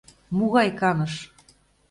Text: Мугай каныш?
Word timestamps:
Мугай 0.37 0.69
каныш? 0.79 1.13